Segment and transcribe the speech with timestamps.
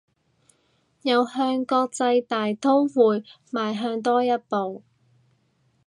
[1.03, 4.81] 又向國際大刀會邁向多一步